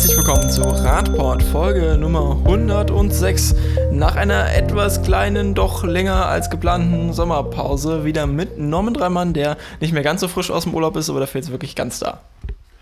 herzlich 0.00 0.16
willkommen 0.16 0.48
zu 0.48 0.62
Radport 0.62 1.42
Folge 1.42 1.98
Nummer 1.98 2.40
106. 2.46 3.54
Nach 3.92 4.16
einer 4.16 4.50
etwas 4.54 5.02
kleinen, 5.02 5.54
doch 5.54 5.84
länger 5.84 6.24
als 6.24 6.48
geplanten 6.48 7.12
Sommerpause 7.12 8.02
wieder 8.02 8.26
mit 8.26 8.58
Norman 8.58 8.94
Dreimann, 8.94 9.34
der 9.34 9.58
nicht 9.78 9.92
mehr 9.92 10.02
ganz 10.02 10.22
so 10.22 10.28
frisch 10.28 10.50
aus 10.50 10.62
dem 10.64 10.72
Urlaub 10.72 10.96
ist, 10.96 11.10
aber 11.10 11.20
dafür 11.20 11.42
jetzt 11.42 11.50
wirklich 11.50 11.76
ganz 11.76 11.98
da. 11.98 12.22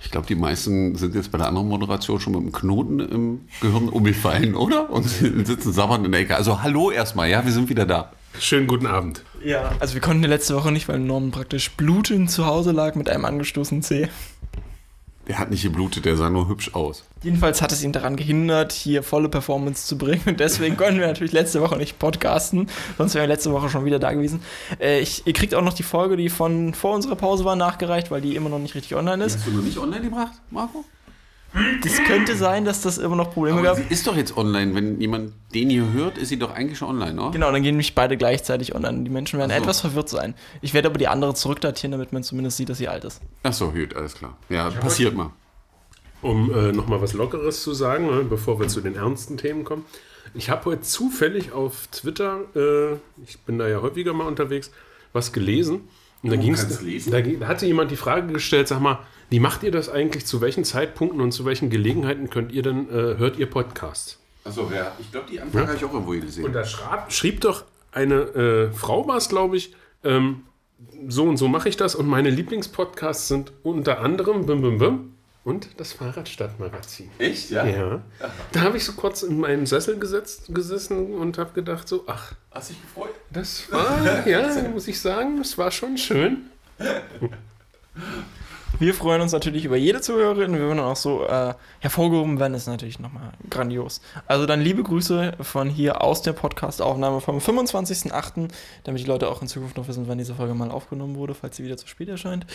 Ich 0.00 0.12
glaube, 0.12 0.28
die 0.28 0.36
meisten 0.36 0.94
sind 0.94 1.16
jetzt 1.16 1.32
bei 1.32 1.38
der 1.38 1.48
anderen 1.48 1.66
Moderation 1.66 2.20
schon 2.20 2.34
mit 2.34 2.42
einem 2.42 2.52
Knoten 2.52 3.00
im 3.00 3.40
Gehirn 3.60 3.88
umgefallen, 3.88 4.54
oder? 4.54 4.88
Und 4.88 5.08
sitzen 5.08 5.72
sabbernd 5.72 6.06
in 6.06 6.12
der 6.12 6.20
Ecke. 6.20 6.36
Also 6.36 6.62
hallo 6.62 6.92
erstmal, 6.92 7.28
ja, 7.28 7.44
wir 7.44 7.50
sind 7.50 7.68
wieder 7.68 7.84
da. 7.84 8.12
Schönen 8.38 8.68
guten 8.68 8.86
Abend. 8.86 9.24
Ja. 9.44 9.72
Also 9.80 9.94
wir 9.94 10.00
konnten 10.00 10.22
letzte 10.22 10.54
Woche 10.54 10.70
nicht, 10.70 10.88
weil 10.88 11.00
Norman 11.00 11.32
praktisch 11.32 11.72
blutend 11.72 12.30
zu 12.30 12.46
Hause 12.46 12.70
lag 12.70 12.94
mit 12.94 13.10
einem 13.10 13.24
angestoßenen 13.24 13.82
Zeh. 13.82 14.08
Der 15.28 15.38
hat 15.38 15.50
nicht 15.50 15.62
geblutet, 15.62 16.06
der 16.06 16.16
sah 16.16 16.30
nur 16.30 16.48
hübsch 16.48 16.74
aus. 16.74 17.04
Jedenfalls 17.22 17.60
hat 17.60 17.70
es 17.70 17.82
ihn 17.82 17.92
daran 17.92 18.16
gehindert, 18.16 18.72
hier 18.72 19.02
volle 19.02 19.28
Performance 19.28 19.86
zu 19.86 19.98
bringen. 19.98 20.22
Und 20.24 20.40
deswegen 20.40 20.76
konnten 20.78 20.98
wir 20.98 21.06
natürlich 21.06 21.32
letzte 21.32 21.60
Woche 21.60 21.76
nicht 21.76 21.98
podcasten. 21.98 22.68
Sonst 22.96 23.14
wären 23.14 23.24
wir 23.28 23.34
letzte 23.34 23.52
Woche 23.52 23.68
schon 23.68 23.84
wieder 23.84 23.98
da 23.98 24.12
gewesen. 24.12 24.40
Äh, 24.80 25.00
ich, 25.00 25.26
ihr 25.26 25.34
kriegt 25.34 25.54
auch 25.54 25.62
noch 25.62 25.74
die 25.74 25.82
Folge, 25.82 26.16
die 26.16 26.30
von 26.30 26.72
vor 26.72 26.94
unserer 26.94 27.16
Pause 27.16 27.44
war, 27.44 27.56
nachgereicht, 27.56 28.10
weil 28.10 28.22
die 28.22 28.36
immer 28.36 28.48
noch 28.48 28.58
nicht 28.58 28.74
richtig 28.74 28.96
online 28.96 29.22
ist. 29.22 29.36
Hast 29.36 29.46
du 29.46 29.50
noch 29.50 29.62
nicht 29.62 29.78
online 29.78 30.02
gebracht, 30.02 30.32
Marco? 30.50 30.84
Das 31.82 31.96
könnte 32.04 32.36
sein, 32.36 32.64
dass 32.64 32.82
das 32.82 32.98
immer 32.98 33.16
noch 33.16 33.32
Probleme 33.32 33.58
Aber 33.58 33.68
gab. 33.68 33.76
sie 33.76 33.84
ist 33.88 34.06
doch 34.06 34.16
jetzt 34.16 34.36
online. 34.36 34.74
Wenn 34.74 35.00
jemand 35.00 35.32
den 35.54 35.70
hier 35.70 35.92
hört, 35.92 36.18
ist 36.18 36.28
sie 36.28 36.38
doch 36.38 36.52
eigentlich 36.52 36.78
schon 36.78 36.88
online, 36.88 37.20
oder? 37.20 37.30
Genau, 37.30 37.50
dann 37.50 37.62
gehen 37.62 37.72
nämlich 37.72 37.94
beide 37.94 38.16
gleichzeitig 38.16 38.74
online. 38.74 39.04
Die 39.04 39.10
Menschen 39.10 39.38
werden 39.38 39.50
so. 39.50 39.56
etwas 39.56 39.80
verwirrt 39.80 40.08
sein. 40.08 40.34
Ich 40.60 40.74
werde 40.74 40.88
aber 40.88 40.98
die 40.98 41.08
andere 41.08 41.34
zurückdatieren, 41.34 41.92
damit 41.92 42.12
man 42.12 42.22
zumindest 42.22 42.58
sieht, 42.58 42.68
dass 42.68 42.78
sie 42.78 42.88
alt 42.88 43.04
ist. 43.04 43.22
Ach 43.42 43.52
so, 43.52 43.70
gut, 43.70 43.96
alles 43.96 44.14
klar. 44.14 44.36
Ja, 44.50 44.70
passiert 44.70 45.14
mal. 45.14 45.30
Um 46.20 46.52
äh, 46.52 46.72
nochmal 46.72 47.00
was 47.00 47.12
Lockeres 47.12 47.62
zu 47.62 47.72
sagen, 47.72 48.06
ne, 48.06 48.24
bevor 48.24 48.60
wir 48.60 48.68
zu 48.68 48.80
den 48.80 48.96
ernsten 48.96 49.36
Themen 49.36 49.64
kommen. 49.64 49.84
Ich 50.34 50.50
habe 50.50 50.66
heute 50.66 50.82
zufällig 50.82 51.52
auf 51.52 51.86
Twitter, 51.88 52.40
äh, 52.54 52.94
ich 53.24 53.38
bin 53.46 53.58
da 53.58 53.68
ja 53.68 53.80
häufiger 53.80 54.12
mal 54.12 54.26
unterwegs, 54.26 54.70
was 55.12 55.32
gelesen. 55.32 55.88
Und 56.22 56.30
da, 56.30 56.36
ging's, 56.36 56.80
lesen? 56.82 57.12
da, 57.12 57.20
da 57.20 57.46
hatte 57.46 57.66
jemand 57.66 57.90
die 57.90 57.96
Frage 57.96 58.32
gestellt, 58.32 58.68
sag 58.68 58.80
mal, 58.80 58.98
wie 59.30 59.40
macht 59.40 59.62
ihr 59.62 59.70
das 59.70 59.88
eigentlich? 59.88 60.26
Zu 60.26 60.40
welchen 60.40 60.64
Zeitpunkten 60.64 61.20
und 61.20 61.32
zu 61.32 61.44
welchen 61.44 61.70
Gelegenheiten 61.70 62.30
könnt 62.30 62.52
ihr 62.52 62.62
denn, 62.62 62.88
äh, 62.88 63.18
hört 63.18 63.38
ihr 63.38 63.48
Podcasts? 63.48 64.18
Achso, 64.44 64.70
ja. 64.74 64.92
Ich 64.98 65.12
glaube, 65.12 65.26
die 65.30 65.40
Anfrage 65.40 65.66
habe 65.66 65.76
ich 65.76 65.84
auch 65.84 65.92
irgendwo 65.92 66.12
gesehen. 66.12 66.44
Und 66.44 66.54
da 66.54 66.64
schrieb, 66.64 67.00
schrieb 67.08 67.40
doch 67.42 67.64
eine 67.92 68.14
äh, 68.14 68.72
Frau, 68.72 69.06
war 69.06 69.16
es, 69.16 69.28
glaube 69.28 69.56
ich, 69.56 69.74
ähm, 70.02 70.44
so 71.08 71.24
und 71.24 71.36
so 71.36 71.48
mache 71.48 71.68
ich 71.68 71.76
das 71.76 71.94
und 71.94 72.06
meine 72.06 72.30
Lieblingspodcasts 72.30 73.28
sind 73.28 73.52
unter 73.62 74.00
anderem 74.00 74.46
Bim 74.46 74.62
Bim 74.62 74.78
Bim 74.78 75.14
und 75.44 75.68
das 75.78 75.92
Fahrradstadtmagazin. 75.92 77.10
Echt, 77.18 77.50
ja? 77.50 77.66
Ja. 77.66 78.02
Da 78.52 78.60
habe 78.60 78.76
ich 78.76 78.84
so 78.84 78.92
kurz 78.92 79.22
in 79.22 79.40
meinem 79.40 79.66
Sessel 79.66 79.98
gesetzt, 79.98 80.54
gesessen 80.54 81.14
und 81.14 81.38
habe 81.38 81.52
gedacht 81.52 81.88
so, 81.88 82.04
ach, 82.06 82.32
Hast 82.50 82.70
dich 82.70 82.80
gefreut? 82.80 83.07
Das 83.30 83.70
war, 83.70 84.26
ja, 84.26 84.42
muss 84.72 84.88
ich 84.88 85.00
sagen, 85.00 85.38
das 85.38 85.56
war 85.58 85.70
schon 85.70 85.98
schön. 85.98 86.50
Wir 88.80 88.94
freuen 88.94 89.20
uns 89.20 89.32
natürlich 89.32 89.64
über 89.64 89.76
jede 89.76 90.00
Zuhörerin. 90.00 90.52
Wir 90.52 90.60
würden 90.60 90.78
auch 90.78 90.94
so 90.94 91.26
äh, 91.26 91.54
hervorgehoben 91.80 92.38
werden, 92.38 92.54
ist 92.54 92.68
natürlich 92.68 93.00
nochmal 93.00 93.32
grandios. 93.50 94.00
Also 94.28 94.46
dann 94.46 94.60
liebe 94.60 94.84
Grüße 94.84 95.32
von 95.40 95.68
hier 95.68 96.00
aus 96.00 96.22
der 96.22 96.32
Podcast-Aufnahme 96.32 97.20
vom 97.20 97.38
25.08., 97.38 98.48
damit 98.84 99.02
die 99.02 99.06
Leute 99.06 99.28
auch 99.28 99.42
in 99.42 99.48
Zukunft 99.48 99.76
noch 99.76 99.88
wissen, 99.88 100.06
wann 100.06 100.18
diese 100.18 100.36
Folge 100.36 100.54
mal 100.54 100.70
aufgenommen 100.70 101.16
wurde, 101.16 101.34
falls 101.34 101.56
sie 101.56 101.64
wieder 101.64 101.76
zu 101.76 101.88
spät 101.88 102.08
erscheint. 102.08 102.46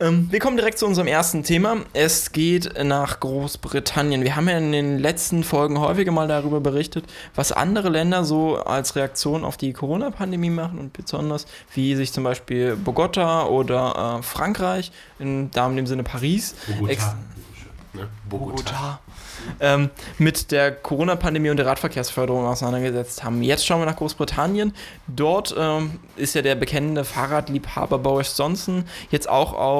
Ähm, 0.00 0.28
wir 0.30 0.40
kommen 0.40 0.56
direkt 0.56 0.78
zu 0.78 0.86
unserem 0.86 1.06
ersten 1.06 1.42
Thema. 1.42 1.76
Es 1.92 2.32
geht 2.32 2.82
nach 2.82 3.20
Großbritannien. 3.20 4.24
Wir 4.24 4.36
haben 4.36 4.48
ja 4.48 4.56
in 4.56 4.72
den 4.72 4.98
letzten 4.98 5.44
Folgen 5.44 5.78
häufiger 5.80 6.12
mal 6.12 6.28
darüber 6.28 6.60
berichtet, 6.60 7.04
was 7.34 7.52
andere 7.52 7.90
Länder 7.90 8.24
so 8.24 8.56
als 8.56 8.96
Reaktion 8.96 9.44
auf 9.44 9.58
die 9.58 9.74
Corona-Pandemie 9.74 10.48
machen 10.48 10.78
und 10.78 10.94
besonders 10.94 11.46
wie 11.74 11.94
sich 11.94 12.10
zum 12.10 12.24
Beispiel 12.24 12.74
Bogota 12.74 13.44
oder 13.44 14.18
äh, 14.18 14.22
Frankreich, 14.22 14.92
in, 15.18 15.50
da 15.58 15.68
in 15.68 15.76
dem 15.76 15.86
Sinne 15.86 16.02
Paris, 16.02 16.54
ex- 16.86 17.14
Ne? 17.94 18.06
Bogota. 18.28 19.00
Ähm, 19.60 19.88
mit 20.18 20.50
der 20.50 20.72
Corona-Pandemie 20.72 21.48
und 21.48 21.56
der 21.56 21.64
Radverkehrsförderung 21.66 22.44
auseinandergesetzt 22.46 23.24
haben. 23.24 23.42
Jetzt 23.42 23.64
schauen 23.66 23.80
wir 23.80 23.86
nach 23.86 23.96
Großbritannien. 23.96 24.74
Dort 25.06 25.54
ähm, 25.58 25.98
ist 26.16 26.34
ja 26.34 26.42
der 26.42 26.54
bekennende 26.54 27.04
Fahrradliebhaber 27.04 27.98
Boris 27.98 28.36
Johnson 28.36 28.84
jetzt 29.10 29.28
auch 29.28 29.54
auf 29.54 29.76